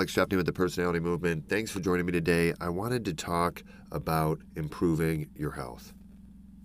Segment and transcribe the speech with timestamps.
[0.00, 1.46] Alex Trefney with the Personality Movement.
[1.46, 2.54] Thanks for joining me today.
[2.58, 3.62] I wanted to talk
[3.92, 5.92] about improving your health.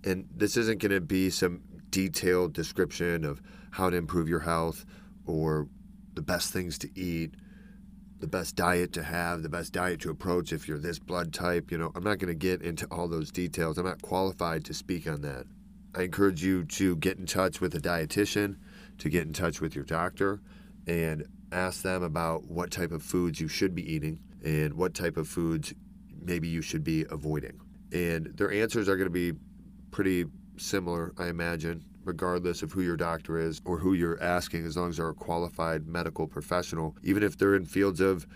[0.04, 1.60] And this isn't going to be some
[1.90, 3.42] detailed description of
[3.72, 4.86] how to improve your health
[5.26, 5.68] or
[6.14, 7.34] the best things to eat,
[8.20, 11.70] the best diet to have, the best diet to approach if you're this blood type.
[11.70, 13.76] You know, I'm not going to get into all those details.
[13.76, 15.44] I'm not qualified to speak on that.
[15.94, 18.56] I encourage you to get in touch with a dietitian,
[18.96, 20.40] to get in touch with your doctor,
[20.86, 25.16] and ask them about what type of foods you should be eating and what type
[25.16, 25.72] of foods
[26.22, 27.60] maybe you should be avoiding.
[27.92, 29.32] And their answers are going to be
[29.90, 34.76] pretty similar, I imagine, regardless of who your doctor is or who you're asking, as
[34.76, 38.26] long as they're a qualified medical professional, even if they're in fields of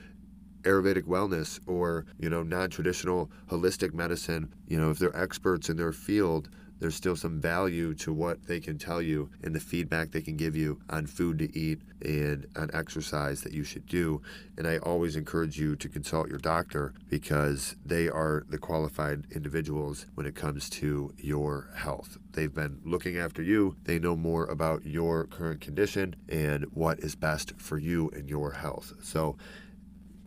[0.62, 5.92] Ayurvedic wellness or, you know, non-traditional holistic medicine, you know, if they're experts in their
[5.92, 6.48] field,
[6.80, 10.36] there's still some value to what they can tell you and the feedback they can
[10.36, 14.22] give you on food to eat and on exercise that you should do.
[14.56, 20.06] And I always encourage you to consult your doctor because they are the qualified individuals
[20.14, 22.16] when it comes to your health.
[22.32, 27.14] They've been looking after you, they know more about your current condition and what is
[27.14, 28.94] best for you and your health.
[29.02, 29.36] So,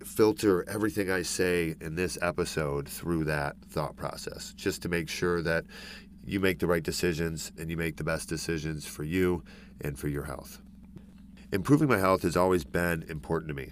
[0.06, 5.42] filter everything I say in this episode through that thought process, just to make sure
[5.42, 5.66] that
[6.26, 9.44] you make the right decisions and you make the best decisions for you
[9.82, 10.62] and for your health.
[11.52, 13.72] Improving my health has always been important to me.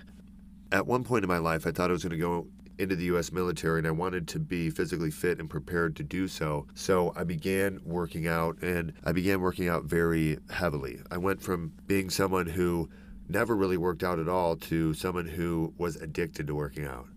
[0.72, 3.06] At one point in my life, I thought I was going to go into the
[3.06, 6.68] US military and I wanted to be physically fit and prepared to do so.
[6.74, 11.00] So I began working out and I began working out very heavily.
[11.12, 12.90] I went from being someone who
[13.30, 17.08] never really worked out at all to someone who was addicted to working out.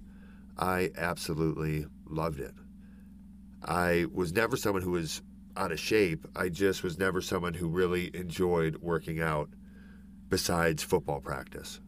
[0.59, 2.55] I absolutely loved it.
[3.65, 5.23] I was never someone who was
[5.57, 6.27] out of shape.
[6.37, 9.49] I just was never someone who really enjoyed working out
[10.29, 11.81] besides football practice.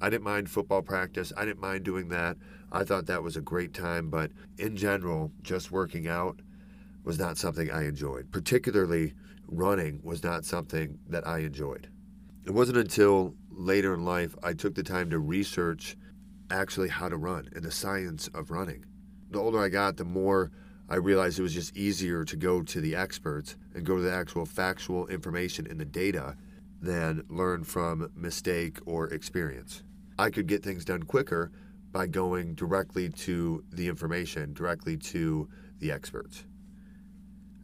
[0.00, 1.32] I didn't mind football practice.
[1.36, 2.36] I didn't mind doing that.
[2.72, 6.40] I thought that was a great time, but in general, just working out
[7.04, 8.32] was not something I enjoyed.
[8.32, 9.14] Particularly
[9.46, 11.88] running was not something that I enjoyed.
[12.44, 15.96] It wasn't until later in life I took the time to research
[16.50, 18.84] actually how to run and the science of running.
[19.30, 20.50] The older I got, the more
[20.88, 24.12] I realized it was just easier to go to the experts and go to the
[24.12, 26.36] actual factual information in the data
[26.80, 29.82] than learn from mistake or experience.
[30.18, 31.52] I could get things done quicker
[31.92, 35.48] by going directly to the information, directly to
[35.78, 36.44] the experts.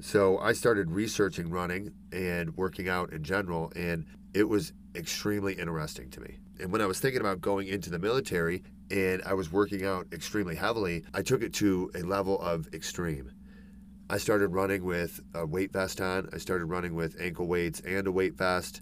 [0.00, 6.10] So I started researching running and working out in general, and it was extremely interesting
[6.10, 6.38] to me.
[6.60, 10.06] And when I was thinking about going into the military and I was working out
[10.12, 13.30] extremely heavily, I took it to a level of extreme.
[14.10, 16.28] I started running with a weight vest on.
[16.32, 18.80] I started running with ankle weights and a weight vest,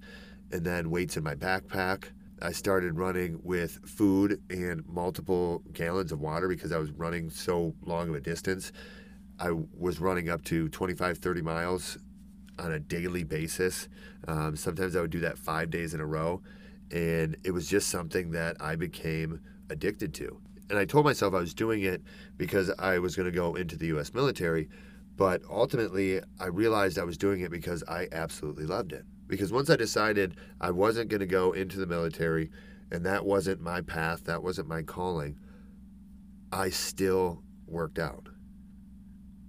[0.53, 2.11] and then weights in my backpack.
[2.41, 7.75] I started running with food and multiple gallons of water because I was running so
[7.83, 8.73] long of a distance.
[9.41, 11.99] I was running up to 25, 30 miles
[12.59, 13.89] on a daily basis.
[14.29, 16.43] Um, sometimes I would do that five days in a row.
[16.93, 19.41] And it was just something that I became
[19.71, 20.41] addicted to.
[20.69, 22.03] And I told myself I was doing it
[22.37, 24.69] because I was going to go into the US military.
[25.17, 29.05] But ultimately, I realized I was doing it because I absolutely loved it.
[29.27, 32.51] Because once I decided I wasn't going to go into the military
[32.91, 35.39] and that wasn't my path, that wasn't my calling,
[36.53, 38.29] I still worked out.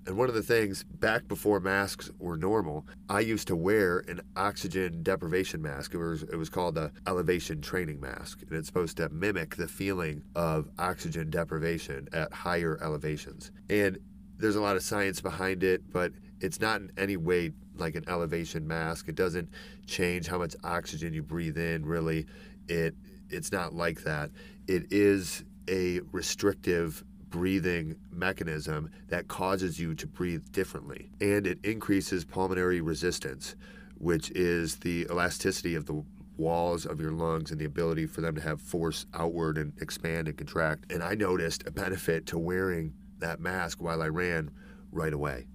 [0.08, 4.22] And one of the things back before masks were normal, I used to wear an
[4.38, 5.94] oxygen deprivation mask.
[5.94, 9.68] It was it was called a elevation training mask, and it's supposed to mimic the
[9.68, 13.52] feeling of oxygen deprivation at higher elevations.
[13.70, 13.98] And
[14.38, 18.06] there's a lot of science behind it, but it's not in any way like an
[18.08, 19.10] elevation mask.
[19.10, 19.50] It doesn't
[19.88, 22.28] change how much oxygen you breathe in, really.
[22.70, 22.96] It
[23.30, 24.32] it's not like that.
[24.68, 31.10] It is a restrictive breathing mechanism that causes you to breathe differently.
[31.20, 33.56] And it increases pulmonary resistance,
[33.98, 36.04] which is the elasticity of the
[36.38, 40.28] walls of your lungs and the ability for them to have force outward and expand
[40.28, 40.92] and contract.
[40.92, 44.52] And I noticed a benefit to wearing that mask while I ran
[44.92, 45.48] right away.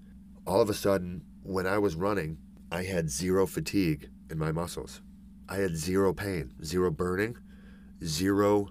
[0.47, 2.39] All of a sudden, when I was running,
[2.71, 5.01] I had zero fatigue in my muscles.
[5.49, 7.37] I had zero pain, zero burning,
[8.05, 8.71] zero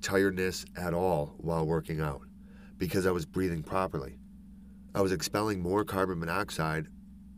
[0.00, 2.22] tiredness at all while working out
[2.78, 4.16] because I was breathing properly.
[4.94, 6.88] I was expelling more carbon monoxide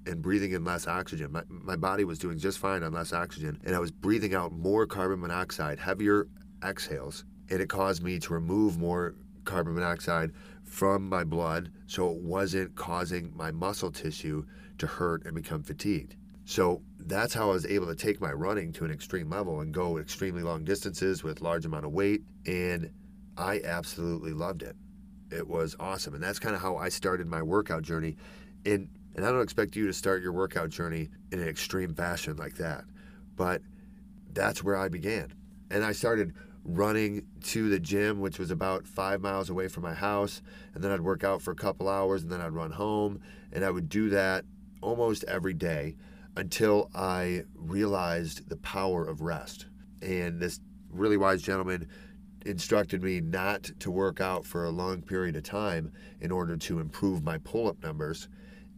[0.06, 1.32] and breathing in less oxygen.
[1.32, 4.52] My, my body was doing just fine on less oxygen, and I was breathing out
[4.52, 6.28] more carbon monoxide, heavier
[6.64, 9.14] exhales, and it caused me to remove more
[9.44, 10.32] carbon monoxide
[10.64, 14.44] from my blood so it wasn't causing my muscle tissue
[14.78, 16.16] to hurt and become fatigued.
[16.44, 19.72] So, that's how I was able to take my running to an extreme level and
[19.72, 22.22] go extremely long distances with large amount of weight.
[22.46, 22.90] And
[23.36, 24.76] I absolutely loved it.
[25.30, 26.14] It was awesome.
[26.14, 28.16] And that's kind of how I started my workout journey.
[28.66, 32.36] And, and I don't expect you to start your workout journey in an extreme fashion
[32.36, 32.84] like that.
[33.36, 33.62] But
[34.32, 35.32] that's where I began.
[35.70, 36.34] And I started
[36.64, 40.42] running to the gym, which was about five miles away from my house.
[40.74, 43.20] And then I'd work out for a couple hours and then I'd run home.
[43.52, 44.44] And I would do that
[44.80, 45.96] almost every day
[46.36, 49.66] until I realized the power of rest.
[50.00, 51.88] And this really wise gentleman
[52.44, 56.80] instructed me not to work out for a long period of time in order to
[56.80, 58.28] improve my pull up numbers.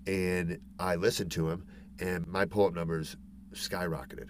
[0.06, 1.66] And I listened to him,
[1.98, 3.16] and my pull up numbers
[3.52, 4.28] skyrocketed.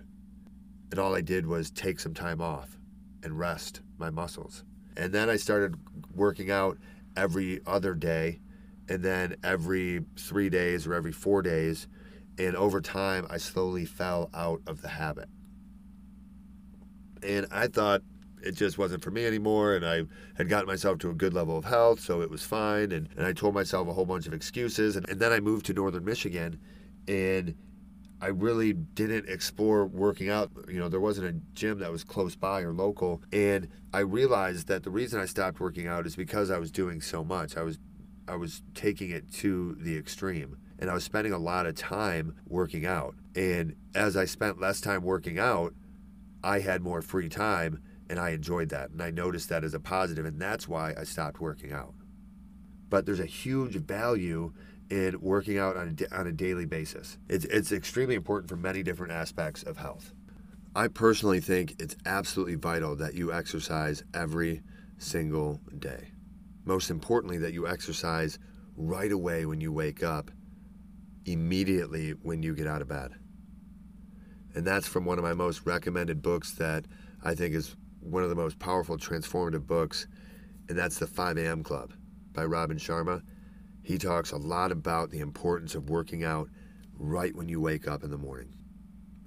[0.91, 2.79] And all I did was take some time off
[3.23, 4.65] and rest my muscles.
[4.97, 5.75] And then I started
[6.15, 6.79] working out
[7.17, 8.41] every other day,
[8.89, 11.89] and then every three days or every four days.
[12.39, 15.29] And over time, I slowly fell out of the habit.
[17.23, 18.03] And I thought
[18.43, 19.75] it just wasn't for me anymore.
[19.75, 20.05] And I
[20.37, 22.93] had gotten myself to a good level of health, so it was fine.
[22.93, 24.97] And, and I told myself a whole bunch of excuses.
[24.97, 26.59] And, and then I moved to Northern Michigan,
[27.09, 27.55] and
[28.21, 30.51] I really didn't explore working out.
[30.69, 33.23] You know, there wasn't a gym that was close by or local.
[33.33, 37.01] And I realized that the reason I stopped working out is because I was doing
[37.01, 37.57] so much.
[37.57, 37.79] I was
[38.27, 40.57] I was taking it to the extreme.
[40.79, 43.15] And I was spending a lot of time working out.
[43.35, 45.75] And as I spent less time working out,
[46.43, 48.91] I had more free time and I enjoyed that.
[48.91, 51.95] And I noticed that as a positive, and that's why I stopped working out.
[52.91, 54.53] But there's a huge value
[54.91, 57.19] in working out on a, on a daily basis.
[57.29, 60.13] It's, it's extremely important for many different aspects of health.
[60.77, 64.63] I personally think it's absolutely vital that you exercise every
[64.99, 66.11] single day.
[66.65, 68.39] Most importantly, that you exercise
[68.77, 70.31] right away when you wake up,
[71.27, 73.13] immediately when you get out of bed.
[74.55, 76.85] And that's from one of my most recommended books that
[77.25, 80.07] I think is one of the most powerful transformative books,
[80.69, 81.63] and that's The 5 a.m.
[81.63, 81.93] Club
[82.33, 83.23] by Robin Sharma.
[83.83, 86.49] He talks a lot about the importance of working out
[86.97, 88.55] right when you wake up in the morning.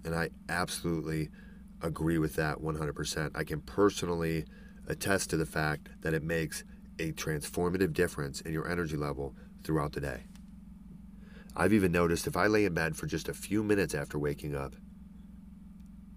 [0.05, 1.29] And I absolutely
[1.81, 3.31] agree with that 100%.
[3.35, 4.45] I can personally
[4.87, 6.63] attest to the fact that it makes
[6.99, 10.23] a transformative difference in your energy level throughout the day.
[11.59, 14.55] I've even noticed if I lay in bed for just a few minutes after waking
[14.55, 14.75] up,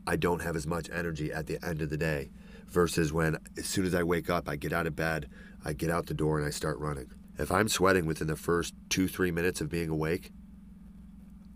[0.07, 2.31] I don't have as much energy at the end of the day
[2.69, 5.31] versus when as soon as I wake up, I get out of bed,
[5.65, 7.11] I get out the door, and I start running.
[7.39, 10.31] If I'm sweating within the first two, three minutes of being awake,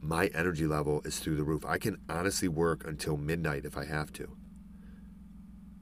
[0.00, 1.62] my energy level is through the roof.
[1.66, 4.34] I can honestly work until midnight if I have to.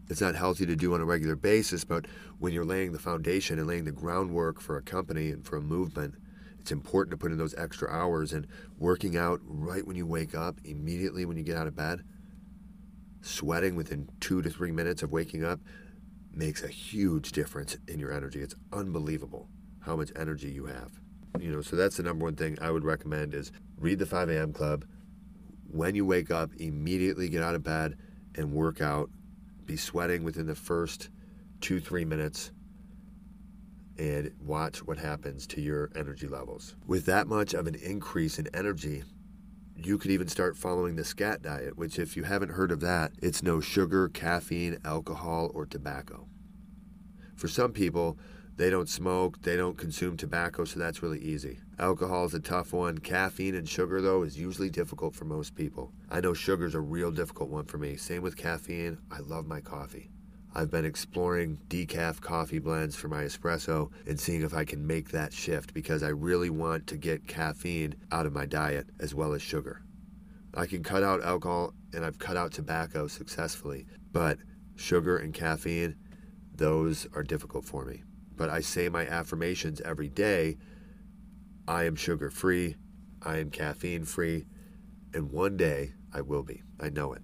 [0.09, 2.07] It's not healthy to do on a regular basis, but
[2.41, 5.63] when you're laying the foundation and laying the groundwork for a company and for a
[5.63, 6.17] movement,
[6.63, 8.47] it's important to put in those extra hours and
[8.79, 12.05] working out right when you wake up, immediately when you get out of bed,
[13.21, 15.59] sweating within two to three minutes of waking up
[16.33, 18.41] makes a huge difference in your energy.
[18.41, 19.49] It's unbelievable
[19.81, 20.93] how much energy you have.
[21.41, 24.29] You know, so that's the number one thing I would recommend is read the 5
[24.29, 24.53] a.m.
[24.53, 24.85] club.
[25.69, 27.99] When you wake up, immediately get out of bed
[28.37, 29.11] and work out.
[29.67, 31.11] Be sweating within the first
[31.61, 32.53] two, three minutes
[33.99, 36.75] and watch what happens to your energy levels.
[36.87, 39.05] With that much of an increase in energy,
[39.77, 43.13] you could even start following the SCAT diet, which, if you haven't heard of that,
[43.21, 46.27] it's no sugar, caffeine, alcohol, or tobacco.
[47.35, 48.19] For some people,
[48.57, 51.59] they don't smoke, they don't consume tobacco, so that's really easy.
[51.79, 52.99] Alcohol is a tough one.
[52.99, 55.93] Caffeine and sugar, though, is usually difficult for most people.
[56.11, 57.97] I know sugar's a real difficult one for me.
[57.97, 58.99] Same with caffeine.
[59.11, 60.11] I love my coffee.
[60.55, 65.11] I've been exploring decaf coffee blends for my espresso and seeing if I can make
[65.11, 69.33] that shift because I really want to get caffeine out of my diet as well
[69.33, 69.83] as sugar.
[70.55, 74.39] I can cut out alcohol and I've cut out tobacco successfully, but
[74.77, 75.97] sugar and caffeine,
[76.55, 78.03] those are difficult for me
[78.37, 80.57] but I say my affirmations every day.
[81.69, 82.77] I am sugar free,
[83.23, 84.47] I am caffeine free,
[85.15, 86.63] and one day I will be.
[86.81, 87.23] I know it.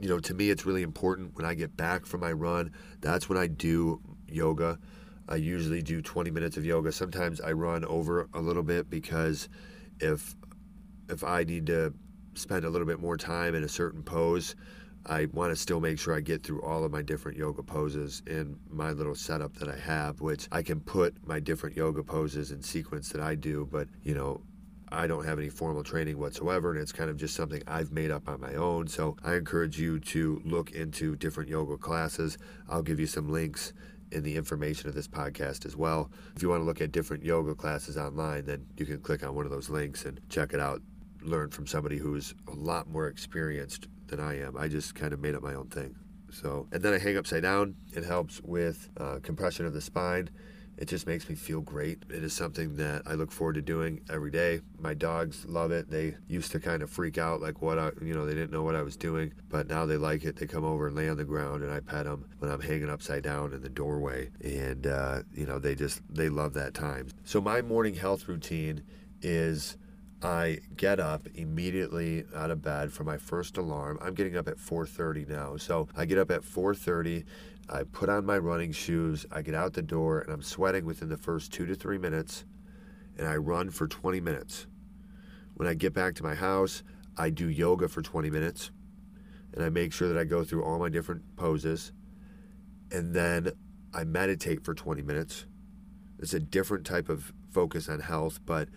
[0.00, 2.72] You know, to me, it's really important when I get back from my run.
[3.00, 4.78] That's when I do yoga.
[5.28, 6.90] I usually do 20 minutes of yoga.
[6.90, 9.48] Sometimes I run over a little bit because
[10.00, 10.34] if
[11.08, 11.92] if I need to
[12.34, 14.54] spend a little bit more time in a certain pose,
[15.06, 18.22] I want to still make sure I get through all of my different yoga poses
[18.26, 22.52] in my little setup that I have, which I can put my different yoga poses
[22.52, 24.42] in sequence that I do, but you know,
[24.92, 28.10] I don't have any formal training whatsoever, and it's kind of just something I've made
[28.10, 28.88] up on my own.
[28.88, 32.38] So I encourage you to look into different yoga classes.
[32.68, 33.72] I'll give you some links
[34.12, 36.10] in the information of this podcast as well.
[36.34, 39.34] If you want to look at different yoga classes online, then you can click on
[39.34, 40.82] one of those links and check it out
[41.22, 44.56] learn from somebody who's a lot more experienced than I am.
[44.56, 45.94] I just kind of made up my own thing.
[46.30, 47.74] So, and then I hang upside down.
[47.92, 50.30] It helps with uh, compression of the spine.
[50.80, 52.02] It just makes me feel great.
[52.08, 54.62] It is something that I look forward to doing every day.
[54.78, 55.90] My dogs love it.
[55.90, 58.62] They used to kind of freak out, like what I, you know, they didn't know
[58.62, 60.36] what I was doing, but now they like it.
[60.36, 62.88] They come over and lay on the ground, and I pet them when I'm hanging
[62.88, 67.08] upside down in the doorway, and uh, you know, they just they love that time.
[67.24, 68.82] So my morning health routine
[69.20, 69.76] is
[70.22, 73.98] I get up immediately out of bed for my first alarm.
[74.02, 75.56] I'm getting up at 4:30 now.
[75.56, 77.24] So I get up at 4:30,
[77.70, 81.08] I put on my running shoes, I get out the door and I'm sweating within
[81.08, 82.44] the first 2 to 3 minutes
[83.16, 84.66] and I run for 20 minutes.
[85.54, 86.82] When I get back to my house,
[87.16, 88.70] I do yoga for 20 minutes
[89.54, 91.92] and I make sure that I go through all my different poses
[92.90, 93.52] and then
[93.94, 95.46] I meditate for 20 minutes.
[96.18, 98.68] It's a different type of focus on health, but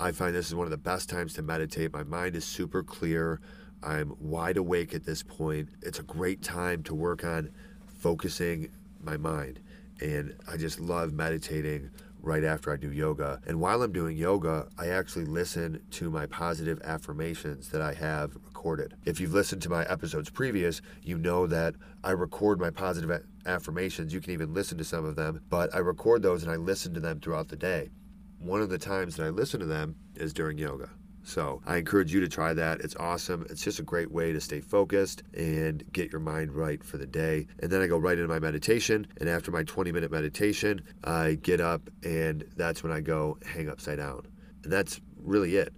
[0.00, 1.92] I find this is one of the best times to meditate.
[1.92, 3.38] My mind is super clear.
[3.82, 5.68] I'm wide awake at this point.
[5.82, 7.50] It's a great time to work on
[7.98, 9.60] focusing my mind.
[10.00, 11.90] And I just love meditating
[12.22, 13.42] right after I do yoga.
[13.46, 18.34] And while I'm doing yoga, I actually listen to my positive affirmations that I have
[18.36, 18.94] recorded.
[19.04, 24.14] If you've listened to my episodes previous, you know that I record my positive affirmations.
[24.14, 26.94] You can even listen to some of them, but I record those and I listen
[26.94, 27.90] to them throughout the day
[28.40, 30.88] one of the times that I listen to them is during yoga.
[31.22, 32.80] So I encourage you to try that.
[32.80, 33.46] It's awesome.
[33.50, 37.06] It's just a great way to stay focused and get your mind right for the
[37.06, 37.46] day.
[37.60, 39.06] And then I go right into my meditation.
[39.18, 43.68] And after my 20 minute meditation, I get up and that's when I go hang
[43.68, 44.26] upside down.
[44.64, 45.74] And that's really it.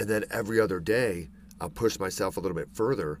[0.00, 1.28] And then every other day,
[1.60, 3.20] I'll push myself a little bit further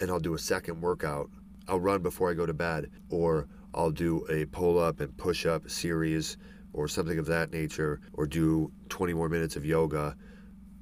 [0.00, 1.28] and I'll do a second workout.
[1.68, 5.44] I'll run before I go to bed or I'll do a pull up and push
[5.44, 6.36] up series
[6.76, 10.16] or something of that nature, or do 20 more minutes of yoga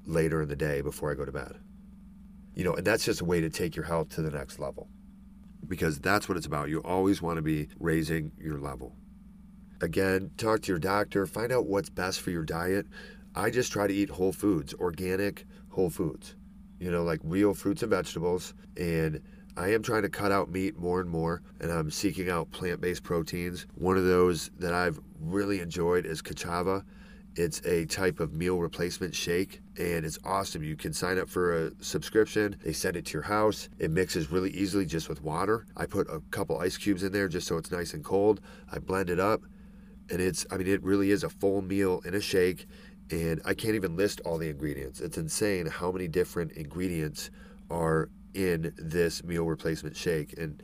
[0.04, 1.56] later in the day before I go to bed.
[2.54, 4.88] You know, and that's just a way to take your health to the next level
[5.66, 6.68] because that's what it's about.
[6.68, 8.96] You always want to be raising your level.
[9.80, 12.86] Again, talk to your doctor, find out what's best for your diet.
[13.34, 16.36] I just try to eat whole foods, organic whole foods,
[16.78, 18.54] you know, like real fruits and vegetables.
[18.76, 19.20] And
[19.56, 22.80] I am trying to cut out meat more and more, and I'm seeking out plant
[22.80, 23.66] based proteins.
[23.76, 26.84] One of those that I've really enjoyed is Ka'Chava.
[27.37, 30.64] It's a type of meal replacement shake, and it's awesome.
[30.64, 32.56] You can sign up for a subscription.
[32.64, 33.68] They send it to your house.
[33.78, 35.66] It mixes really easily just with water.
[35.76, 38.40] I put a couple ice cubes in there just so it's nice and cold.
[38.73, 39.42] I blend it up,
[40.11, 42.66] and it's, I mean, it really is a full meal in a shake,
[43.11, 45.00] and I can't even list all the ingredients.
[45.00, 47.30] It's insane how many different ingredients
[47.70, 50.37] are in this meal replacement shake.
[50.38, 50.62] And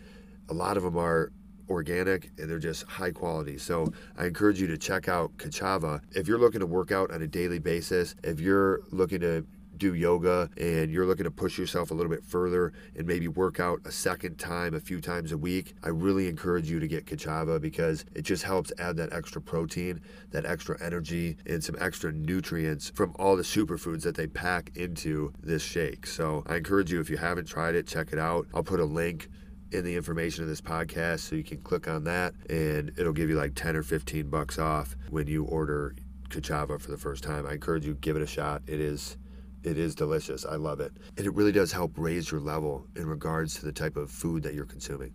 [0.49, 1.33] a lot of them are
[1.69, 3.57] organic and they're just high quality.
[3.57, 6.00] So I encourage you to check out Ka'Chava.
[6.12, 9.47] If you're looking to work out on a daily basis, if you're looking to
[9.80, 13.58] do yoga and you're looking to push yourself a little bit further and maybe work
[13.58, 17.06] out a second time a few times a week, I really encourage you to get
[17.06, 22.12] Ka'Chava because it just helps add that extra protein, that extra energy, and some extra
[22.12, 26.06] nutrients from all the superfoods that they pack into this shake.
[26.06, 28.46] So I encourage you, if you haven't tried it, check it out.
[28.54, 29.28] I'll put a link
[29.72, 33.30] in the information of this podcast so you can click on that and it'll give
[33.30, 35.94] you like 10 or 15 bucks off when you order
[36.28, 37.46] Ka'Chava for the first time.
[37.46, 38.62] I encourage you give it a shot.
[38.66, 39.16] It is
[39.62, 40.47] it is delicious.
[40.47, 40.93] I love it.
[41.17, 44.43] And it really does help raise your level in regards to the type of food
[44.43, 45.12] that you're consuming.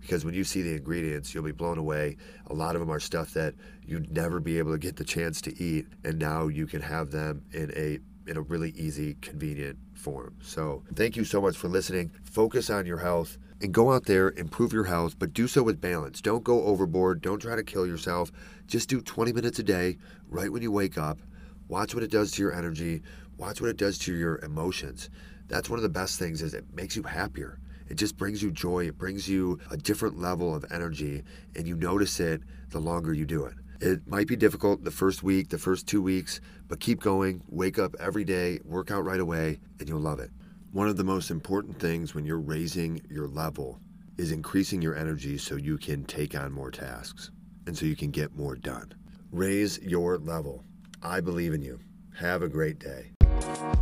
[0.00, 2.16] Because when you see the ingredients, you'll be blown away.
[2.46, 5.40] A lot of them are stuff that you'd never be able to get the chance
[5.42, 9.78] to eat, and now you can have them in a in a really easy, convenient
[9.94, 10.36] form.
[10.42, 12.10] So, thank you so much for listening.
[12.24, 15.80] Focus on your health and go out there, improve your health, but do so with
[15.80, 16.20] balance.
[16.20, 17.22] Don't go overboard.
[17.22, 18.30] Don't try to kill yourself.
[18.66, 19.96] Just do 20 minutes a day
[20.28, 21.18] right when you wake up.
[21.68, 23.02] Watch what it does to your energy.
[23.38, 25.10] Watch what it does to your emotions.
[25.46, 27.60] That's one of the best things is it makes you happier.
[27.88, 28.88] It just brings you joy.
[28.88, 31.22] It brings you a different level of energy
[31.54, 33.54] and you notice it the longer you do it.
[33.80, 37.42] It might be difficult the first week, the first 2 weeks, but keep going.
[37.48, 40.30] Wake up every day, work out right away, and you'll love it.
[40.72, 43.80] One of the most important things when you're raising your level
[44.16, 47.30] is increasing your energy so you can take on more tasks
[47.68, 48.92] and so you can get more done.
[49.30, 50.64] Raise your level.
[51.02, 51.78] I believe in you.
[52.16, 53.12] Have a great day.
[53.40, 53.78] Thank.